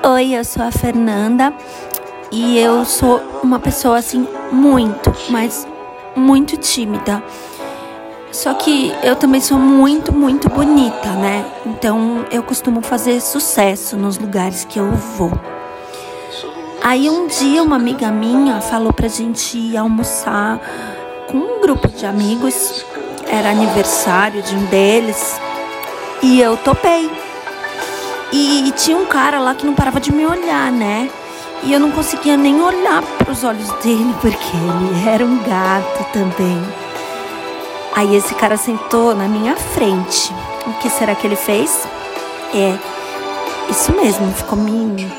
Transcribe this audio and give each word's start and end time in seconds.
Oi, 0.00 0.36
eu 0.36 0.44
sou 0.44 0.62
a 0.62 0.70
Fernanda 0.70 1.52
e 2.30 2.56
eu 2.56 2.84
sou 2.84 3.20
uma 3.42 3.58
pessoa 3.58 3.98
assim 3.98 4.28
muito, 4.52 5.12
mas 5.28 5.66
muito 6.14 6.56
tímida. 6.56 7.20
Só 8.30 8.54
que 8.54 8.94
eu 9.02 9.16
também 9.16 9.40
sou 9.40 9.58
muito, 9.58 10.14
muito 10.14 10.48
bonita, 10.48 11.08
né? 11.14 11.44
Então 11.66 12.24
eu 12.30 12.44
costumo 12.44 12.80
fazer 12.80 13.20
sucesso 13.20 13.96
nos 13.96 14.16
lugares 14.18 14.64
que 14.64 14.78
eu 14.78 14.92
vou. 14.92 15.32
Aí 16.80 17.10
um 17.10 17.26
dia 17.26 17.60
uma 17.60 17.76
amiga 17.76 18.08
minha 18.12 18.60
falou 18.60 18.92
pra 18.92 19.08
gente 19.08 19.58
ir 19.58 19.76
almoçar 19.76 20.60
com 21.26 21.38
um 21.38 21.60
grupo 21.60 21.88
de 21.88 22.06
amigos. 22.06 22.86
Era 23.26 23.50
aniversário 23.50 24.42
de 24.42 24.54
um 24.54 24.64
deles. 24.66 25.40
E 26.22 26.40
eu 26.40 26.56
topei. 26.56 27.27
E, 28.32 28.68
e 28.68 28.72
tinha 28.72 28.96
um 28.96 29.06
cara 29.06 29.40
lá 29.40 29.54
que 29.54 29.64
não 29.64 29.74
parava 29.74 30.00
de 30.00 30.12
me 30.12 30.26
olhar, 30.26 30.70
né? 30.70 31.10
E 31.62 31.72
eu 31.72 31.80
não 31.80 31.90
conseguia 31.90 32.36
nem 32.36 32.60
olhar 32.60 33.02
para 33.02 33.32
os 33.32 33.42
olhos 33.42 33.70
dele, 33.82 34.14
porque 34.20 34.56
ele 34.56 35.08
era 35.08 35.24
um 35.24 35.38
gato 35.42 36.04
também. 36.12 36.62
Aí 37.94 38.14
esse 38.14 38.34
cara 38.34 38.56
sentou 38.56 39.14
na 39.14 39.26
minha 39.26 39.56
frente. 39.56 40.32
O 40.66 40.72
que 40.74 40.88
será 40.88 41.14
que 41.14 41.26
ele 41.26 41.36
fez? 41.36 41.86
É, 42.54 42.78
isso 43.68 43.92
mesmo, 43.92 44.32
ficou 44.32 44.58
me 44.58 45.10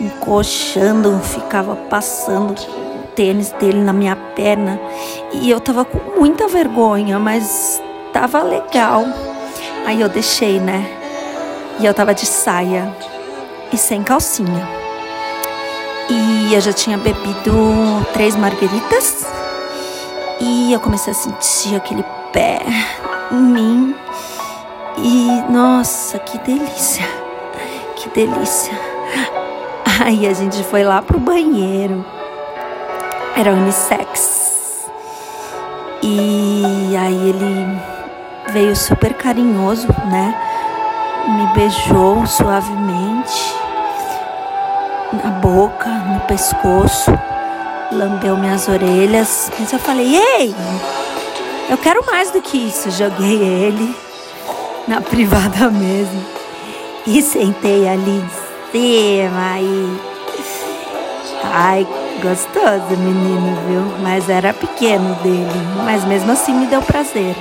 encoxando, 0.00 1.18
ficava 1.20 1.76
passando 1.76 2.52
o 2.52 3.06
tênis 3.14 3.52
dele 3.52 3.80
na 3.82 3.92
minha 3.92 4.16
perna. 4.16 4.80
E 5.32 5.50
eu 5.50 5.60
tava 5.60 5.84
com 5.84 6.18
muita 6.18 6.48
vergonha, 6.48 7.18
mas 7.18 7.80
tava 8.12 8.42
legal. 8.42 9.04
Aí 9.86 10.00
eu 10.00 10.08
deixei, 10.08 10.58
né? 10.58 10.97
E 11.80 11.86
eu 11.86 11.94
tava 11.94 12.12
de 12.14 12.26
saia 12.26 12.92
e 13.72 13.76
sem 13.76 14.02
calcinha. 14.02 14.68
E 16.10 16.54
eu 16.54 16.60
já 16.60 16.72
tinha 16.72 16.98
bebido 16.98 18.06
três 18.12 18.34
margueritas. 18.34 19.26
E 20.40 20.72
eu 20.72 20.80
comecei 20.80 21.12
a 21.12 21.16
sentir 21.16 21.76
aquele 21.76 22.04
pé 22.32 22.60
em 23.30 23.36
mim. 23.36 23.94
E 24.96 25.42
nossa, 25.50 26.18
que 26.18 26.38
delícia! 26.38 27.04
Que 27.96 28.08
delícia! 28.10 28.72
Aí 30.04 30.26
a 30.26 30.32
gente 30.32 30.62
foi 30.64 30.82
lá 30.82 31.02
pro 31.02 31.18
banheiro. 31.18 32.04
Era 33.36 33.52
unissex. 33.52 34.88
E 36.02 36.96
aí 36.96 37.28
ele 37.28 37.80
veio 38.52 38.74
super 38.74 39.12
carinhoso, 39.14 39.88
né? 40.10 40.47
Beijou 41.54 42.26
suavemente 42.26 43.54
na 45.12 45.30
boca, 45.30 45.88
no 45.88 46.20
pescoço, 46.20 47.10
lambeu 47.92 48.36
minhas 48.36 48.68
orelhas. 48.68 49.50
Mas 49.58 49.72
eu 49.72 49.78
falei: 49.78 50.16
Ei, 50.16 50.54
eu 51.70 51.78
quero 51.78 52.04
mais 52.06 52.30
do 52.30 52.40
que 52.40 52.56
isso. 52.58 52.90
Joguei 52.90 53.42
ele 53.42 53.94
na 54.86 55.00
privada 55.00 55.70
mesmo 55.70 56.24
e 57.06 57.22
sentei 57.22 57.88
ali 57.88 58.22
em 58.22 58.30
cima. 58.70 59.60
E... 59.60 60.00
Ai, 61.44 61.86
gostoso 62.22 63.00
menino, 63.00 63.56
viu? 63.66 63.98
Mas 64.02 64.28
era 64.28 64.52
pequeno 64.52 65.14
dele. 65.16 65.68
Mas 65.84 66.04
mesmo 66.04 66.32
assim 66.32 66.52
me 66.52 66.66
deu 66.66 66.82
prazer. 66.82 67.34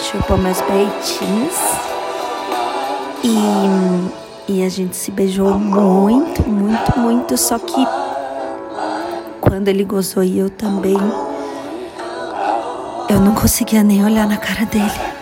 Chupou 0.00 0.38
meus 0.38 0.60
peitinhos. 0.62 1.87
E, 3.24 4.52
e 4.52 4.64
a 4.64 4.68
gente 4.68 4.96
se 4.96 5.10
beijou 5.10 5.58
muito, 5.58 6.48
muito, 6.48 6.98
muito. 6.98 7.36
Só 7.36 7.58
que 7.58 7.86
quando 9.40 9.68
ele 9.68 9.84
gozou 9.84 10.22
e 10.22 10.38
eu 10.38 10.50
também, 10.50 10.96
eu 13.08 13.20
não 13.20 13.34
conseguia 13.34 13.82
nem 13.82 14.04
olhar 14.04 14.26
na 14.26 14.36
cara 14.36 14.64
dele. 14.66 15.17